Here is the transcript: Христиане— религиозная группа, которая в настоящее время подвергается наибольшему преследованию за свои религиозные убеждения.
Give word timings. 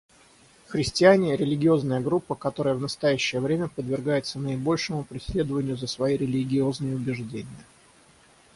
Христиане— 0.65 1.35
религиозная 1.37 1.99
группа, 1.99 2.33
которая 2.33 2.73
в 2.73 2.81
настоящее 2.81 3.39
время 3.39 3.67
подвергается 3.67 4.39
наибольшему 4.39 5.03
преследованию 5.03 5.77
за 5.77 5.85
свои 5.85 6.17
религиозные 6.17 6.95
убеждения. 6.95 7.65